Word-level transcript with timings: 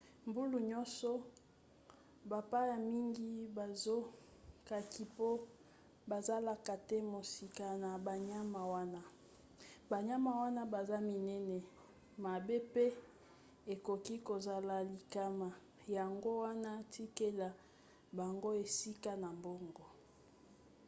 mbula 0.29 0.57
nyonso 0.69 1.11
bapaya 2.31 2.75
mingi 2.89 3.29
bazokaki 3.57 5.03
mpo 5.13 5.29
bazalaka 6.11 6.73
te 6.87 6.97
mosika 7.11 7.65
na 7.83 7.91
banyama 8.07 8.61
wana. 8.73 9.01
banyama 9.91 10.31
wana 10.41 10.61
baza 10.73 10.97
minene 11.09 11.57
mabe 12.25 12.55
mpe 12.69 12.85
ekoki 13.73 14.15
kozala 14.29 14.75
likama 14.91 15.49
yango 15.97 16.29
wana 16.43 16.71
tikela 16.93 17.49
bango 18.17 18.49
esika 18.63 19.11
na 19.23 19.29
bango 19.43 19.85